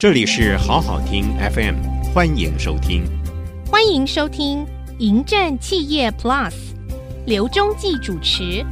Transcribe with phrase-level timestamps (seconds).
[0.00, 1.74] 这里是好好听 FM，
[2.14, 3.02] 欢迎收听。
[3.66, 4.64] 欢迎收听
[5.00, 6.52] 《迎战企业 Plus》，
[7.26, 8.64] 刘忠记主持。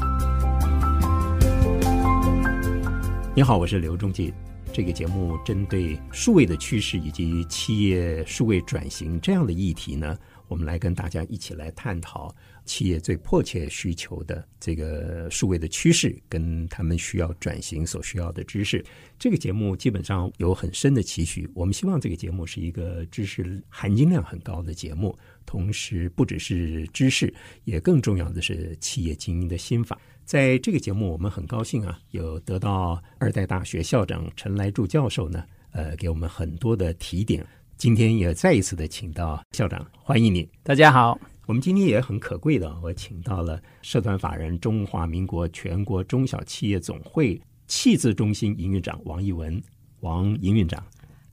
[3.34, 4.32] 你好，我是刘忠记。
[4.72, 10.16] 这个节目针对数位的趋势以及企业数位转型这样的议题呢，
[10.46, 12.32] 我们来跟大家一起来探讨
[12.66, 18.84] 企业最迫切需求的这个数位的趋势，跟他们需要转型所需要的知识。
[19.18, 25.16] 这个节目基本上有很深的期许，我们希望这个节目是一个知识含金量很高的节目，
[25.46, 27.32] 同时不只是知识，
[27.64, 29.98] 也更重要的是企业经营的心法。
[30.24, 37.46] 在这个节目，我们很高兴啊，有得到二代大学校长陈来柱教授呢，呃，给我们很多的提点。
[37.76, 40.48] 今天也再一次的请到校长，欢迎你。
[40.62, 49.62] 大家好，我们今天也很可贵的，我请到了社团法人中华民国全国中小企业总会企字中心营运长王义文，
[50.00, 50.84] 王营运长。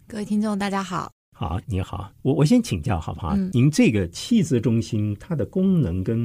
[0.08, 1.12] 各位听众，大家好。
[1.36, 3.36] 好，你好，我我先请教好不好？
[3.54, 6.20] 您这个企字中心它的功能跟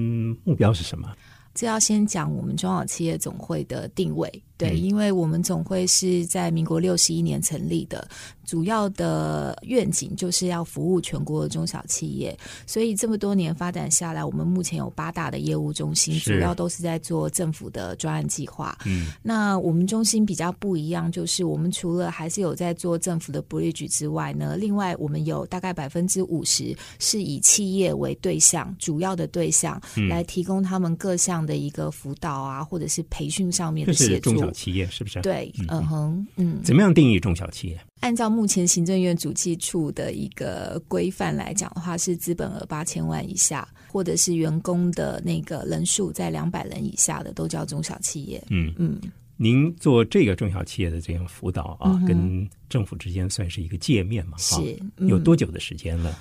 [0.45, 1.11] 目标是什么？
[1.55, 8.07] 这要先讲我们中小企业总会的定位，对，因为我们总会是在民国六十一年成立的，
[8.45, 18.77] 主要的愿景就是要服务全国的中小企业，所以这么多年发展下来，我们目前有八大的业务中心，主要都是在做政府的专案计划。
[18.85, 31.29] 嗯，那我们中心比较不一样，就是我们除了还是有在做政府的 bridge 之外呢，另外我们有大概百分之五十是以企业为对象，主要的对象来提供他们各项。
[31.39, 35.21] 的一个辅导啊，或者是培训上面的协助，中小企业是不是？
[35.21, 37.79] 对，嗯哼，嗯，怎么样定义中小企业？
[38.01, 48.43] 按照目前行政院主计处的一个规范来讲的话，是资本额八千万以下，或者是员工的那个人数在两百人以下的，都叫中小企业。
[48.51, 48.99] 嗯嗯，
[49.37, 54.39] 您做这个中小企业的这样辅导啊，跟政府之间算是一个界面嘛？
[54.39, 56.17] 是，有多久的时间了？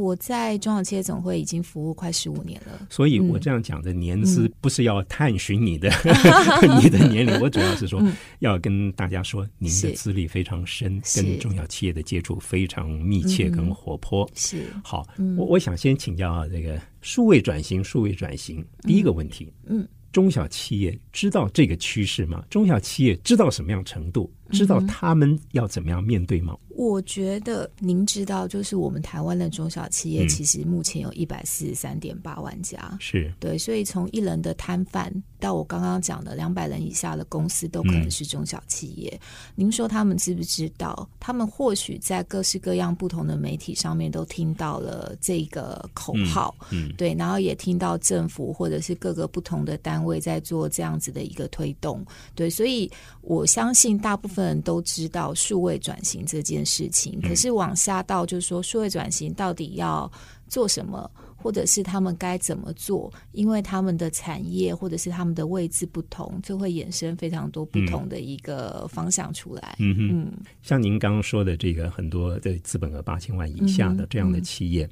[0.00, 5.90] 呃，我在中小企业总会已经服务快十五年了，所以我这样讲的年资不是要探寻你的
[6.82, 8.02] 你的年龄，我主要是说
[8.38, 14.28] 要跟大家说您的资历非常深，跟中小企业的接触非常密切跟活泼。
[14.34, 14.64] 是。
[14.82, 15.06] 好，
[15.36, 22.44] 我我想先请教啊，这个数位转型，数位转型第一个问题，嗯，中小企业知道这个趋势吗？
[22.48, 24.32] 中小企业知道什么样程度？
[24.50, 26.56] 知道他们要怎么样面对吗？
[26.76, 39.20] 我觉得您知道，就是我们台湾的中小企业，其实目前有一百四十三点八万家，是对，所以从一人的摊贩到我刚刚讲的两百人以下的公司，都可能是中小企业。
[39.54, 41.06] 您说他们知不知道？
[41.18, 52.02] 他们或许在各式各样不同的媒体上面都听到了这个口号，嗯，对，然后也听到政府或者是各个不同的单位在做这样子的一个推动，
[52.34, 52.90] 对，所以
[53.20, 54.39] 我相信大部分。
[54.40, 60.10] 人都知道数位转型这件事情，可是往下到就是说，数位转型到底要
[60.48, 63.12] 做什么，或者是他们该怎么做？
[63.32, 69.76] 因为他们的产业或者是他们的位置不同，就会衍生非常多不同的一个方向出来。
[69.78, 74.88] 嗯嗯，像您刚刚说的这个很多的资本额八千万以下的这样的企业，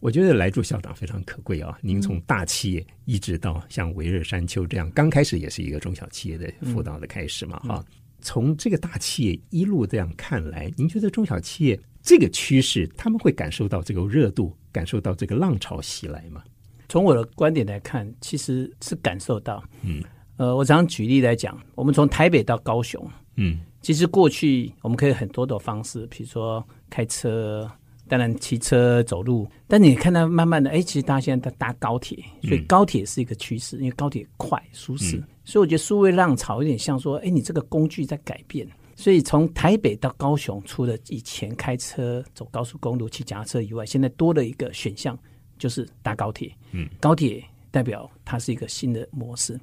[0.00, 1.78] 我觉得来住校长非常可贵啊！
[1.80, 7.84] 您从大企业一直到像维热山丘这样，刚开始也是一个中小企业的辅导的开始嘛，哈。
[8.22, 16.42] 从这个大企业一路这样看来，您觉得中小企业这个趋势，他们会感受到这个热度，感受到这个浪潮袭来吗？
[16.88, 19.62] 从我的观点来看，其实是感受到。
[19.82, 20.02] 嗯，
[20.36, 23.02] 呃，我常举例来讲，我们从台北到高雄，
[23.36, 27.70] 嗯，其实过去我们可以很多的方式，比如说开车，
[28.08, 35.22] 当然骑车、走路，但你看到慢慢的，哎，其实大家现在在搭高铁，所以高铁是一个趋势，因为高铁快、舒适。
[35.44, 38.66] 所以我觉得数位浪潮有点像说，哎，你这个工具在改变。
[38.94, 45.18] 所以从台北到高雄，除了以前开车走高速公路、骑脚踏车以外，现在多了一个选项，
[45.58, 46.54] 就是搭高铁。
[46.70, 49.58] 嗯，高铁代表它是一个新的模式。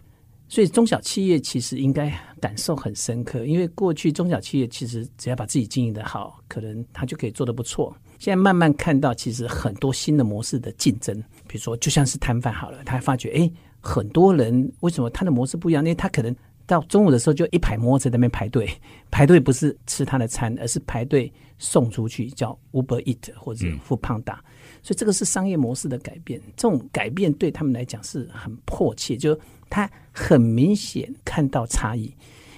[0.49, 2.11] 所以中小企业其实应该
[2.41, 7.95] 感受很深刻，因为过去中小企业其实只要把自己经营的好，可能它就可以做得不错。
[8.17, 11.15] 现在慢慢看到，其实很多新的模式的竞争，
[11.47, 13.51] 比如说就像是摊贩好了，他发觉哎。
[13.79, 15.83] 很多人为什么他的模式不一样？
[15.83, 16.35] 因为他可能
[16.65, 18.69] 到中午的时候就一排摩托车在那边排队，
[19.09, 24.43] 排队不是吃他的餐，而是排队送出去，叫 Uber Eat 或者富胖达。
[24.81, 29.37] 所以这个是商业模式的改变，这种改变对他们来讲是很迫切，就
[29.69, 32.13] 他很明显看到差异。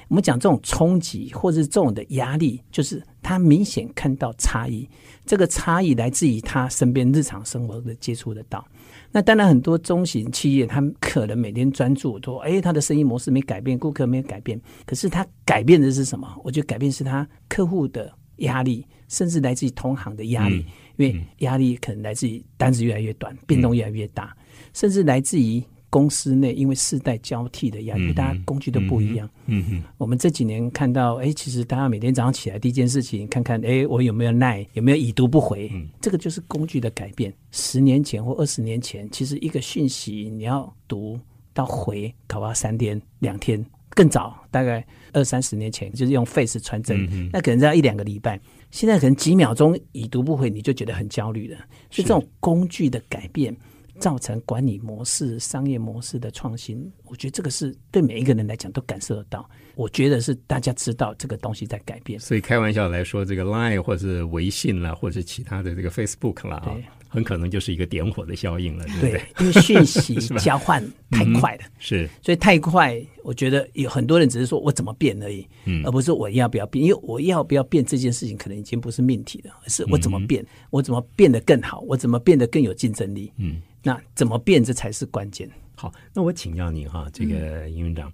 [0.07, 4.87] 我们讲这种冲击或者是这种的压力，就是他明显看到差异。
[5.25, 8.65] 这个差异来自于他身边日常生活的接触得到。
[9.11, 16.27] 那当然，很多中型企业，他们可能每天专注说，哎，他的生意模式没改变，顾客没有改变，可是他改变的是什么？
[16.43, 20.65] 我觉得改变是他客户的压力，甚至来自于同行的压力，
[20.97, 24.35] 因为压力可能来自于单子越来越短，变动越来越大，
[24.73, 25.63] 甚至来自于。
[25.91, 29.29] 公司内因为世代交替的压力，大家工具都不一样。
[29.47, 35.69] 嗯哼，我们这几年看到，哎，其实大家每天早上起来第一件事情，看看，哎，我有没有耐，有没有已读不回？
[35.99, 37.31] 这个就是工具的改变。
[37.51, 41.19] 十年前或二十年前，其实一个讯息你要读
[41.53, 48.39] 到回，搞不好三天两天，更早大概二三十年前就是用 Face 传真，那可能要一两个礼拜。
[48.71, 51.57] 现在可能几秒钟已读不回，你就觉得很焦虑了。
[51.89, 53.53] 所以这种工具的改变。
[54.01, 59.48] 造成管理模式、商业模式的创新，我觉得这个是对每一个人来讲都感受得到。
[59.75, 66.75] 我觉得是大家知道这个东西在改变，所以开玩笑来说，这个 Line 或者是微信啦，或者其他的这个 Facebook 啦，啊，
[67.11, 69.21] 很可能就是一个点火的效应了，对不对？
[69.39, 83.61] 因为讯息 交换太快了，是，所以太快，我觉得有很多人只是说我怎么变而已，嗯，而不是我要不要变，因为我要不要变这件事情可能已经不是命题了，而是我怎么变，我怎么变得更好，我怎么变得更有竞争力，嗯。
[83.83, 84.63] 那怎么变？
[84.63, 85.49] 这才是关键。
[85.75, 88.13] 好，那我请教你哈，这个尹院长，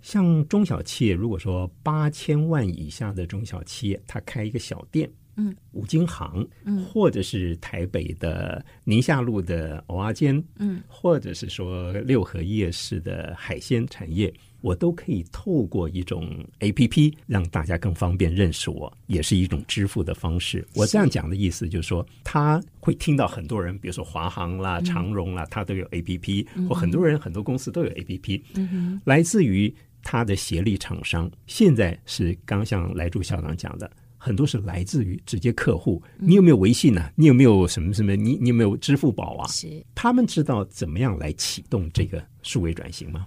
[0.00, 5.10] 像中小企业，如果说八千万以下的中小企业，他开一个小店。
[5.40, 20.66] 嗯，五金行，嗯，或者是台北的宁夏路的蚵仔煎，嗯，或者是说六合夜市的海鲜产业，我都可以透过一种 A P P 让大家更方便认识我，也是一种支付的方式。
[20.74, 31.30] 我这样讲的意思就是说，他会听到很多人，比如说华航啦、长荣啦，他都有 A P P，或很多人、很多公司都有 A P P，嗯来自于他的协力厂商。
[31.46, 33.88] 现在是刚像来柱校长讲的。
[34.18, 37.10] 很多是来自于直接客户，你有没有微信呢？
[37.14, 38.16] 你有没有什么什么？
[38.16, 39.46] 你你有没有支付宝啊？
[39.46, 43.24] 是，他们知道怎么样来启动这个数位转型吗？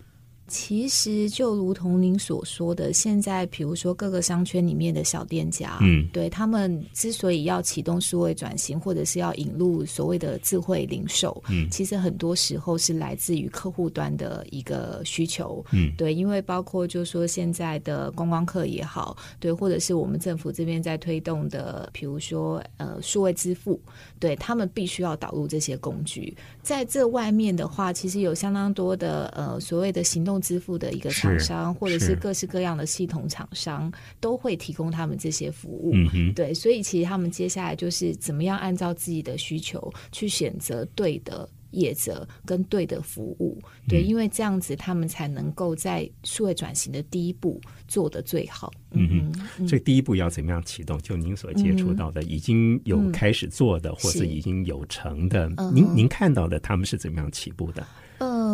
[0.51, 23.79] 其实就如同您所说的，现在比如说各个商圈里面的小店家，嗯，对他们之所以要启动数位转型，或者是要引入所谓的智慧零售，嗯，其实很多时候是来自于客户端的一个需求，嗯，对，因为包括就说现在的观光客也好，对，或者是我们政府这边在推动的，比如说呃数位支付，
[24.19, 30.40] 对他们必须要导入这些工具，在这外面的话，其实有相当多的呃所谓的行动。
[30.41, 35.93] 支付的一个厂商，或者是各式各样的系统厂商，都会提供他们这些服务。
[36.35, 43.57] 对，所以其实他们接下来就是怎么样按照自己的需求去选择对的业者跟对的服务。
[43.87, 48.71] 对，因为这样子他们才能够在数位转型的第一步做的最好。
[48.91, 51.01] 嗯嗯，这第一步要怎么样启动？
[51.01, 57.85] 就您所接触到的，已经有开始做的，或者已经有成的，您您看到的，他们是怎么样起步的？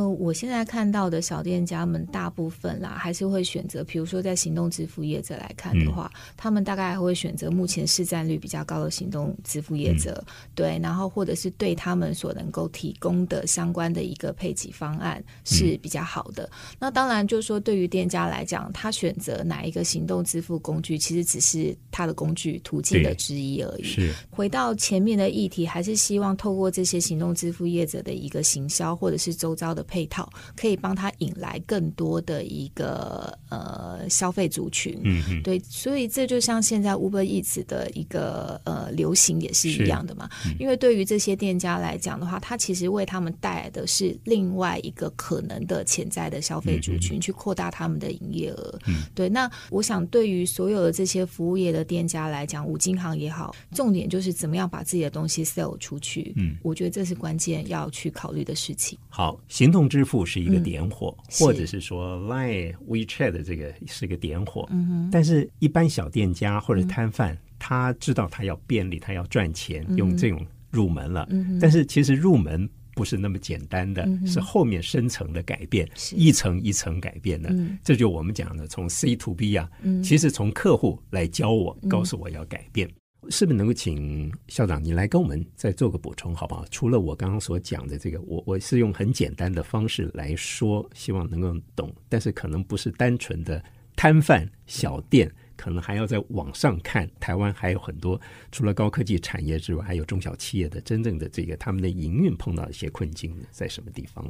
[0.08, 10.24] 呃，我现在看到的小店家们大部分啦，还是会选择，比如说在行动支付业者来看的话，他们大概还会选择目前市占率比较高的行动支付业者，
[10.56, 16.50] 对，然后或者是对他们所能够提供的相关的一个配给方案是比较好的。
[16.80, 23.84] 那当然，就是说对于店家来讲，他选择哪一个行动支付工具，其实只是他的工具途径的之一而已。
[23.84, 29.58] 是回到前面的议题，还是希望透过这些行动支付业者的一个行销，或者是周。
[29.58, 40.30] 遭的配套可以帮他引来更多的一个呃消费族群，嗯对，所以这就像现在 Uber Eats 的一个呃流行也是一样的嘛。
[40.60, 48.80] 因为对于这些店家来讲的话，它其实为他们带来的是另外一个可能的潜在的消费族群，去扩大他们的营业额。
[48.88, 49.30] 嗯，对。
[49.30, 56.34] 那我想，对于所有的这些服务业的店家来讲，五金行也好，重点就是怎么样把自己的东西 sell 出去。
[56.38, 58.98] 嗯，我觉得这是关键要去考虑的事情。
[59.10, 59.40] 好。
[59.48, 64.68] 行动支付是一个点火，或者是说 Line、WeChat 的这个是个点火。
[64.72, 71.28] 嗯但是，一般小店家或者摊贩，他知道他要便利，他要赚钱，用这种入门了。
[71.30, 77.50] 嗯但是，其实入门不是那么简单的，是后面深层的改变，一层一层改变的。
[77.52, 77.78] 嗯。
[77.84, 79.70] 这就我们讲的从 C to B 啊，
[80.04, 82.90] 其实从客户来教我，告诉我要改变。
[83.30, 86.66] 是不是能够请校长你来跟我们再做个补充，好不好？
[86.72, 93.64] 除了我刚刚所讲的这个，我我是用很简单的方式来说，希望能够懂，但是可能不是单纯的
[93.96, 97.10] 摊贩小店，可能还要在网上看。
[97.20, 98.20] 台湾还有很多
[98.52, 104.26] 除了高科技产业之外，还有中小企业的真正的这个他们的营运碰到一些困境在什么地方？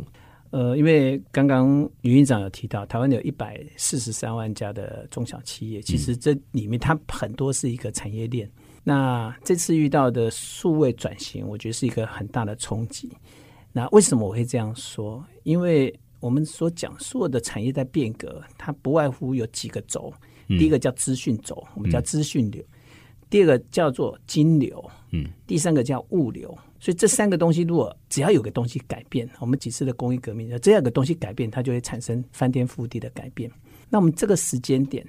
[0.49, 8.49] 呃，因为刚刚余院长有提到，台湾有一百四十三万家的中小企业，其实这里面它很多是一个产业链。
[8.87, 13.11] 那这次遇到的数位转型，我觉得是一个很大的冲击。
[13.73, 15.21] 那为什么我会这样说？
[15.43, 20.13] 因为我们所讲所有的产业在变革，它不外乎有几个轴。
[20.47, 22.63] 第一个叫资讯轴，我们叫资讯流。
[23.29, 26.57] 第二个叫做金流，嗯，第三个叫物流。
[26.79, 33.51] 所以这三个东西，如果只要有个东西改变，我们几次的工业革命，这样个东西改变，它就会产生翻天覆地的改变。
[33.89, 35.05] 那我们这个时间点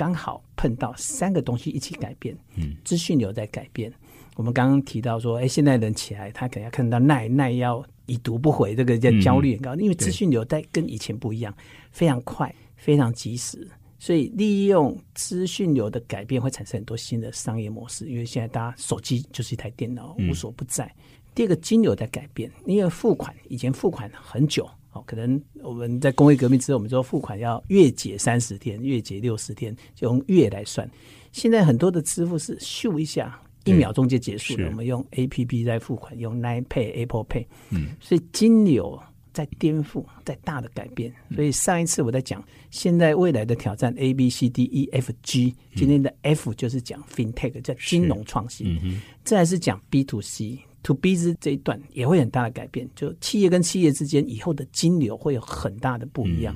[0.00, 3.92] 刚好碰到三个东西一起改变，嗯，资讯流在改变。
[4.34, 11.54] 我们刚刚提到说，哎，现在人起来，他可能要看到耐耐要已读不回，这个叫焦虑很高，因为资讯流在跟以前不一样，
[11.90, 13.68] 非常快，非常及时。
[13.98, 18.08] 所以利用资讯流的改变，会产生很多新的商业模式。
[18.08, 20.90] 因为现在大家手机就是一台电脑，无所不在。
[21.34, 30.88] 第二个金流在改变，因为付款以前付款很久哦，可能我们在工业革命之后，我们说付款要月结三十天，月结六十天，就用月来算。
[31.32, 34.68] 现在很多的支付是咻一下，一秒钟就结束了。
[34.68, 39.00] 我们用 A P P 在付款，用 Line Pay、Apple Pay，嗯，所以金流。
[39.32, 48.76] 在颠覆，在大的改变，所以上一次我在讲现在未来的挑战 A B C D E F G，今天的 F 就是讲 FinTech，叫金融创新。
[49.22, 56.54] 再是讲 B to C to B 之这一段也会很大的改变，就企业跟企业之间以后的金流会有很大的不一样。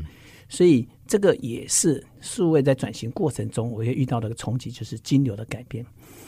[0.48, 5.84] 所以这个也是数位在转型过程中我也遇到的个冲击，就是金流的改变。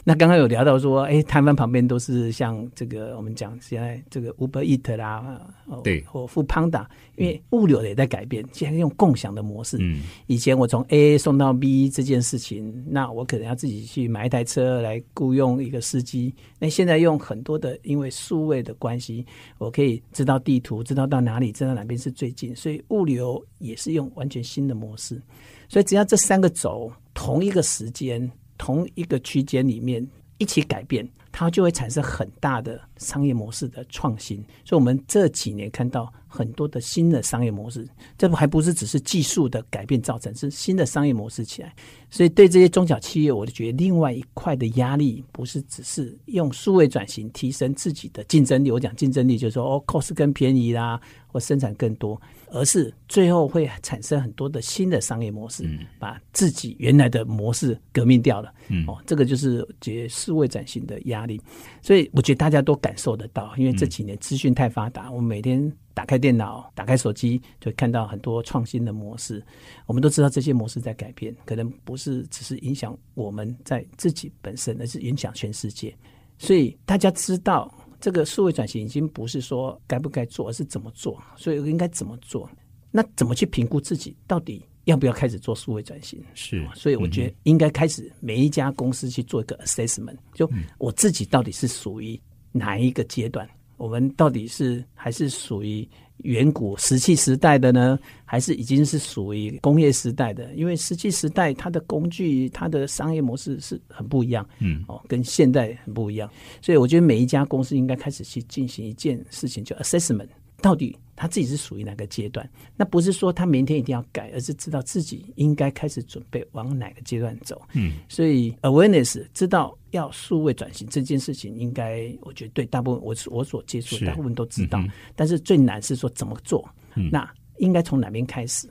[0.09, 5.41] 那刚刚有聊到说，哎，台湾旁边都是像这个，我们讲现在这个 Uber Eat 啦，
[5.83, 9.77] 对，或 f o o Panda，因为物流也在改变，现在用共享的模式。
[9.81, 16.33] 嗯，以前我从 A 送到 B 这件事情，那我可能要自己去买一台车来雇佣一个司机。
[16.61, 19.27] 那现在用很多的，因为数位的关系，
[19.59, 25.21] 我可以知道地图，知道到哪里，知道哪边是最近，所以物流也是用完全新的模式。
[25.69, 28.31] 所以只要这三个轴同一个时间。
[28.59, 30.03] 同一个区间里面
[30.39, 34.39] 一起改变，它就会产生很大的商业模式的创新。
[34.65, 41.71] 所以，我们这几年看到很多的新的商业模式，这还不是只是技术的改变造成，是新的商业模式起来。
[42.09, 48.71] 所以，对这些中小企业，我就觉得另外一块的压力，不是只是用数位转型提升自己的竞争力。
[48.71, 52.19] 我讲竞争力，就是说哦，cost 更便宜啦，或生产更多。
[52.57, 58.53] 而是最后会产生很多的新的商业模式，把自己原来的模式革命掉了。
[58.87, 61.41] 哦，这个就是觉数位转型的压力。
[61.83, 69.43] 所以我觉得大家都感受得到，因为这几年资讯太发达，我们每天打开电脑、打开手机，就看到很多创新的模式。
[69.87, 75.95] 我们都知道这些模式在改变，可能不是只是影响我们在自己本身，而是影响全世界。
[76.39, 77.73] 所以大家知道。
[78.07, 81.21] 这个数位转型已经不是说该不该做，而是怎么做。
[81.37, 82.49] 所以应该怎么做？
[82.93, 86.23] 那怎么去评估自己到底要不要开始做数位转型？
[86.33, 90.49] 是，所以我觉得应该开始每一家公司去做一个 assessment，就
[90.79, 92.17] 我自己到底是属于
[92.53, 93.45] 哪一个阶段？
[93.77, 95.89] 我们到底是还是属于？
[96.23, 100.51] 远古石器时代的呢，还是已经是属于工业时代的？
[100.55, 106.29] 因为石器时代它的工具、它的商业模式是很不一样，嗯，哦，跟现代很不一样。
[106.63, 110.29] 所以我觉得每一家公司应该开始去进行一件事情，叫 assessment，
[110.63, 110.97] 到底。
[111.17, 112.49] 他自己是属于哪个阶段？
[112.77, 117.61] 那不是说他明天一定要改，而是知道自己应该开始准备往哪个阶段走。
[117.73, 124.79] 嗯，所以 awareness 知道要数位转型这件事情，应该我觉得对大部分我我所接触大部分都知道。
[125.15, 126.69] 但是最难是说怎么做？
[127.11, 128.69] 那应该从哪边开始？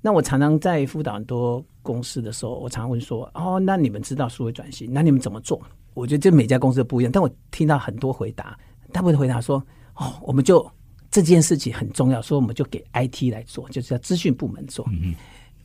[0.00, 5.60] 那我常常在辅导很多公司的时候，我常常问说：哦，那你们知道数位转型，那你们怎么做？
[5.94, 7.10] 我觉得这每家公司都不一样。
[7.12, 8.56] 但我听到很多回答，
[8.92, 9.60] 大部分回答说：
[9.94, 10.64] 哦，我们就。
[11.20, 14.88] 这件事情很重要，所以我们就给 IT 来做，就是要资讯部门做。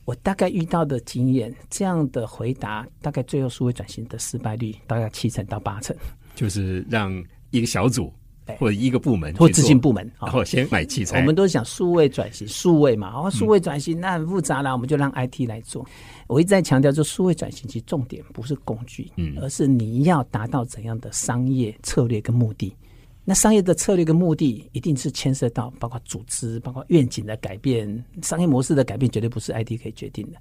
[0.04, 5.96] 我大概遇到的经验，这样的回答大概最后数位转型的失败率大概七成到八成，
[6.34, 8.12] 就是让一个小组
[8.58, 11.20] 或者一个部门或资讯部门，然后先买器材。
[11.20, 15.86] 我们都想数位转型，数位嘛，哦，数位转型那很复杂啦，我们就让 IT 来做。
[16.26, 22.74] 我一直在强调，就数位转型其实重点不是工具，嗯，而是你要达到怎样的商业策略跟目的。
[23.24, 30.38] 那商业的策略跟目的一定是牵涉到包括组织、包括愿景的改变、商业模式的改变，绝对不是 I D 可以决定的。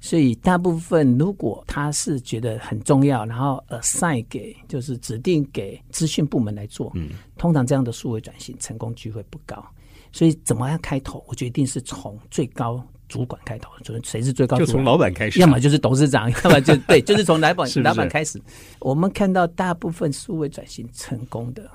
[0.00, 9.64] 所以大部分如果他是觉得很重要，然后 assign 给就是指定给资讯部门来做，嗯，通常这样的数位转型成功机会不高。
[10.12, 11.24] 所以怎么样开头？
[11.28, 18.40] 我觉得一定是从最高主管开头，就是谁是最高，就从老板开始，要么就是董事长， 要么就对，就是从老板老板开始。
[18.80, 21.70] 我们看到大部分数位转型成功的。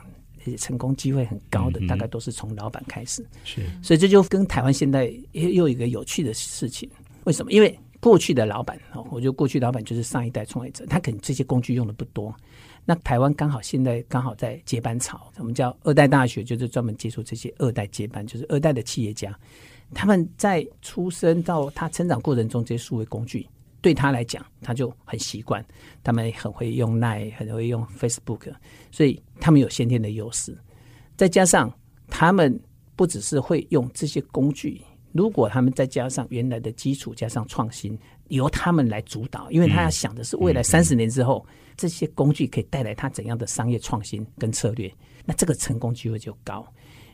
[0.58, 3.26] 成功机会很高的，大概都是从老板开始。
[3.44, 6.90] 是，所以这就跟台湾现在又又一个有趣的事情。
[7.24, 7.52] 为什么？
[7.52, 12.34] 因为过去的老板哦，我觉得过去老板就是上一代创业者，他可能这些工具用的不多。
[12.84, 19.38] 那台湾刚好现在刚好在接班潮，我们叫二代大学，就是专门接触这些二代接班，就是二代的企业家。
[19.94, 23.48] 他们在出生到他成长过程中，这些数位工具
[23.82, 25.66] 对他来讲，他就很习惯，
[26.04, 28.54] 他们很会用 Line，很会用 Facebook，
[28.92, 30.58] 所以他们有先天的优势。
[31.18, 31.72] 再加上
[32.08, 32.60] 他们
[32.96, 37.98] 不只是会用这些工具，如果他们再加上原来的基础，加上创新，
[38.28, 41.46] 由他们来主导，因为他要想的是未来三十年之后，
[41.76, 44.94] 这些工具可以带来他怎样的商业创新跟策略，
[45.26, 46.66] 那这个成功机会就高。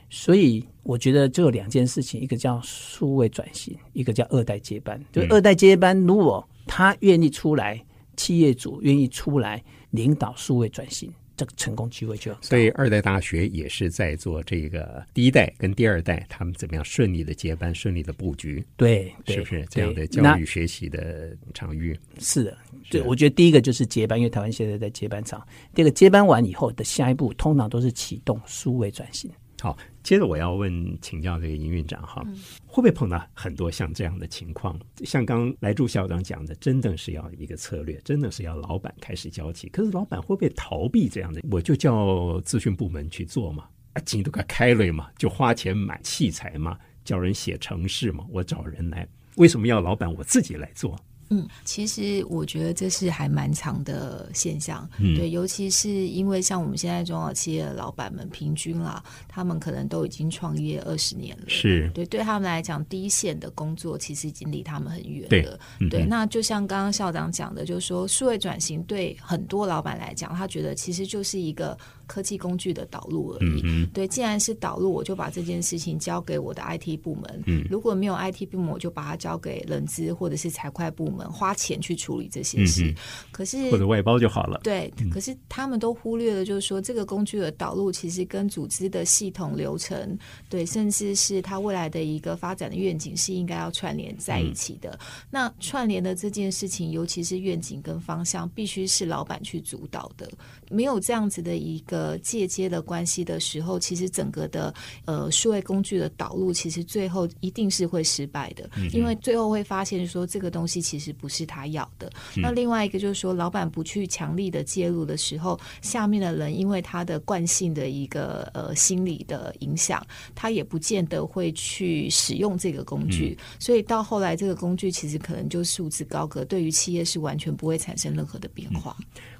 [0.09, 5.03] 所以我觉得就有两件事情，一个叫数位转型，一个叫二代接班。
[5.11, 7.83] 就二代接班，如果他愿意出来，
[8.15, 18.63] 企业主愿意出来领导数位转型，这个成功机会就所以二代大学也是在做这个第一代跟第二代他们怎么样顺利的接班、顺利的布局。
[18.75, 21.97] 对，是不是这样的教育学习的场域？
[22.19, 22.57] 是的，
[22.89, 25.45] 对，我觉得第一个就是接班，因为台湾现在在接班场。
[25.73, 29.29] 第二个接班完以后的下一步，通常都是启动数位转型。
[29.59, 32.23] 好，接着我要问请教这个营运长哈，
[32.65, 34.79] 会不会碰到很多像这样的情况？
[35.03, 39.67] 像刚来朱校长讲的，真的是要一个策略，真的是要老板开始交起。
[39.69, 41.41] 可是老板会不会逃避这样的？
[41.49, 50.95] 我就叫咨询部门去做嘛，啊，景都快开了嘛，就花钱买器材嘛，叫人写程式嘛，我找人来，为什么要老板我自己来做？
[51.29, 66.05] 嗯，其实我觉得这是还蛮长的现象，对，尤其是因为像我们现在中小企业的老板们，平均啦，他们可能都已经创业二十年了，是对，对他们来讲，第一线的工作其实已经离他们很远了，对。
[66.05, 71.77] 那就像刚刚校长讲的，就是说，数位转型对很多老板来讲，他觉得其实就是一个。
[72.07, 73.61] 科技工具的导入而已。
[73.63, 77.43] 嗯对，既然是导入，我就把这件事情交给我的 IT 部门。
[77.45, 82.95] 嗯，如果没有 IT 部门，我就把它交给人资或者是财会部门，花钱去处理这些事。
[83.31, 84.61] 可是或者外包就好了。
[84.63, 90.17] 对，可是他们都忽略了，就是说这个工具的导入其实跟组织的系统流程，
[90.49, 94.97] 对，甚至是它未来的一个发展的愿景是应该要串联在一起的。
[95.29, 100.29] 那串联的这件事情，尤其是愿景跟方向，必须是老板去主导的。
[100.69, 101.96] 没有这样子的一个。
[101.97, 104.71] 呃，借接的关系的时候，其实整个的
[105.05, 112.07] 呃数位工具的导入，其实最后一定是会失败的，因为最后会发现说这个东西其实不是他要的。
[112.35, 128.95] 那另外一个就是说，老板不去强力的介入的时候，下面的人因为他的惯性的一个呃心理的影响，他也不见得会去使用这个工具，所以到后来这个工具其实可能就束之高阁，对于企业是完全不会产生任何的变化。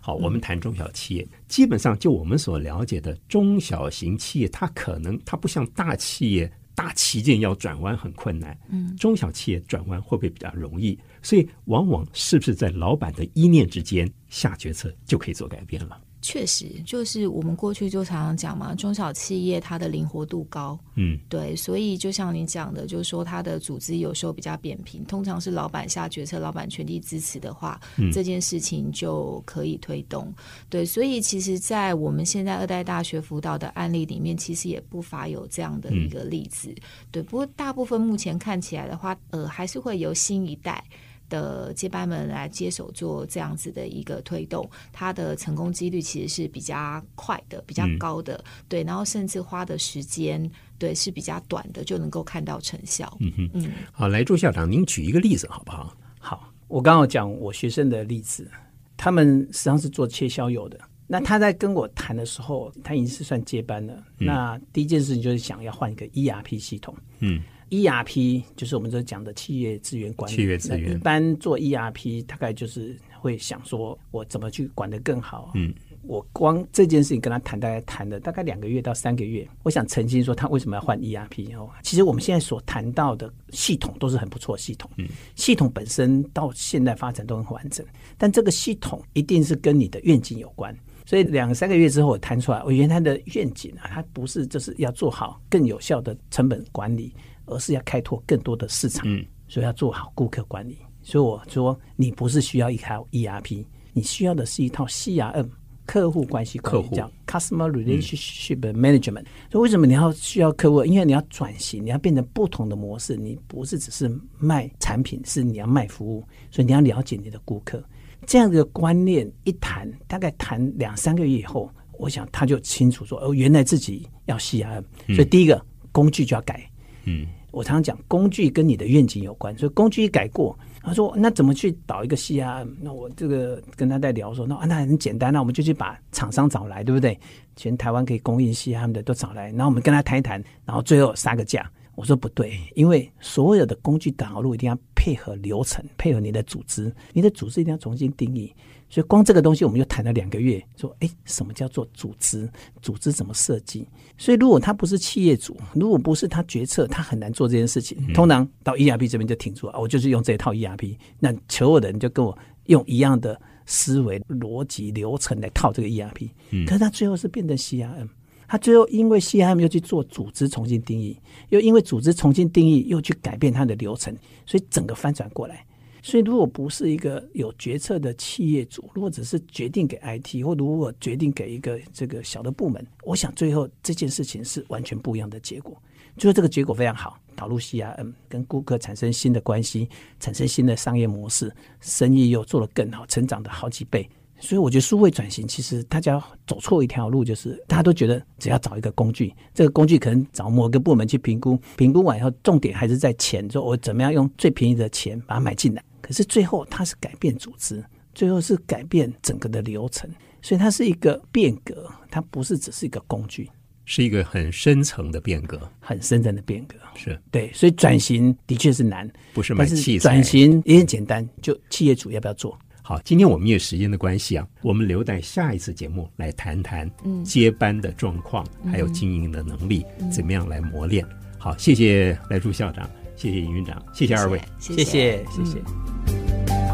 [0.08, 8.58] 好，我们谈中小企业，基本上就我们所了解的中小型企业，它可能它不像大企业，大旗舰要转弯很困难。
[8.70, 10.98] 嗯，中小企业转弯会不会比较容易？
[11.22, 16.00] 所以往往是不是在老板的一念之间下决策就可以做改变了？
[16.21, 27.80] 确实，就是我们过去就常常讲嘛，中小企业它的灵活度高，嗯，对，所以就像你讲的，就是说它的组织有时候比较扁平，通常是老板下决策，老板全力支持的话，
[28.12, 30.34] 这件事情就可以推动。
[30.69, 36.73] 对，所以其实，在我们现在二代大学辅导的案例里面，其实也不乏有这样的一个例子。
[37.12, 40.84] 对，不过大部分目前看起来的话，呃，还是会由新一代。
[41.29, 53.17] 的接班们来接手做这样子的一个推动，它的成功几率其实是比较快的、比较高的，对，然后甚至花的时间对是比较短的，就能够看到成效。
[53.19, 55.95] 嗯哼，嗯，好，来朱校长，您举一个例子好不好？
[56.19, 58.49] 好，我刚刚讲我学生的例子，
[58.95, 64.03] 他们实际上是做切削油的，那他在跟我谈的时候，他已经是算接班了。
[64.17, 67.41] 那第一件事情就是想要换一个 ERP 系统，嗯。
[67.69, 70.36] ERP 就是我们这讲的企业资源管理。
[70.36, 75.51] 企业资源一般做 ERP，大概就是会想说，我怎么去管得更好？
[75.56, 79.47] 嗯，我光这件事情跟他谈，大概谈了大概两个月到三个月。
[79.63, 81.58] 我想澄清说，他为什么要换 ERP？
[81.58, 84.89] 哦，其实我们现在所谈到的系统都是很不错的系统。
[84.97, 87.86] 嗯，系统本身到现在发展都很完整，
[88.17, 90.75] 但这个系统一定是跟你的愿景有关。
[91.06, 97.13] 所以两三个月之后，我谈出来，我原来的愿景啊，它不是就是要做好更有效的成本管理。
[97.47, 99.03] 而是要开拓更多的市场，
[99.47, 100.77] 所以要做好顾客管理。
[101.01, 105.49] 所以我说，你不是需要一套 ERP，你需要的是一套 CRM
[105.86, 109.25] 客户关系管理，叫 Customer Relationship Management。
[109.49, 110.83] 所以为什么你要需要客户？
[110.83, 113.15] 因为你要转型，你要变成不同的模式。
[113.15, 116.21] 你不是只是卖产品，是你要卖服务。
[116.51, 117.81] 所以你要了解你的顾客。
[118.25, 124.83] 这样的观念一谈，大概谈两三个月以后，我想他就清楚说：哦，原来自己要 CRM。
[125.15, 126.69] 所以第一个工具就要改。
[127.05, 127.25] 嗯。
[127.51, 132.67] 我常常讲，工具跟你的愿景有关，所以工具一改过，他说那怎么去导一个 CRM？
[132.81, 137.17] 那我这个跟他在聊说，那啊那很简单，那我们就去把厂商找来，对不对？
[137.55, 148.53] 全台湾可以供应 CRM 的都找来，然后我们跟他谈一谈，然后最后杀个价，我说不对，因为所有的工具导入一定要配合流程，配合你的组织，你的组织一定要重新定义。
[148.89, 152.50] 所以光这个东西我们就谈了两个月，说哎，什么叫做组织？
[152.82, 153.88] 组织怎么设计？
[154.17, 157.97] 所以如果他不是企业主，如果不是他决策，他很难做这件事情。
[158.13, 166.30] 通常到 ERP 这边就停住了，我就是用这一套 ERP，那求我的人就跟我用一样的思维逻辑流程来套这个 ERP，
[166.65, 168.08] 可是他最后是变成 CRM。
[168.47, 171.19] 他最后因为 CRM 又去做组织重新定义，
[171.50, 175.65] 又因为组织重新定义又去改变它的流程，所以整个翻转过来。
[176.08, 185.78] 所以如果不是一个有决策的企业主，如果只是决定给 IT，或如果决定给一个这个小的部门，我想最后这件事情是完全不一样的结果。
[186.15, 194.10] 最后这个结果非常好，导入 CIM 跟顾客产生新的关系，产生新的商业模式，生意又做得更好，成长的好几倍。
[194.39, 205.84] 所以我觉得数位转型其实大家走错一条路，就是大家都觉得只要找一个工具，这个工具可能找某个部门去评估，评估完以后重点还是在钱，说我怎么样用最便宜的钱把它买进来。
[206.08, 207.84] 可是最后它是改变组织，
[208.15, 210.10] 最后是改变整个的流程，
[210.41, 213.52] 所以它是一个变革，它不是只是一个工具，
[213.84, 216.78] 是一个很深层的变革，很深层的变革。
[216.96, 220.10] 是对，所以转型的确是难，不是买器材。
[220.10, 222.58] 转型也很简单，就企业主要不要做？
[222.82, 226.89] 好，今天我们因为时间的关系啊，我们留待下一次节目来谈谈
[227.22, 231.06] 接班的状况，还有经营的能力怎么样来磨练。
[231.38, 235.58] 好，谢谢来朱校长，谢谢尹院长，谢谢二位，谢谢，谢谢，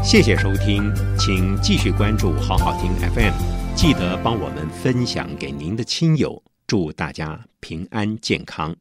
[0.04, 3.32] 谢谢收听，请继续关注好好听 FM，
[3.74, 8.76] 记得帮我们分享给您的亲友，祝大家平安健康。